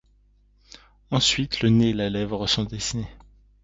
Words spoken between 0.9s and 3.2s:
Ensuite, le nez et la lèvre sont dessinés.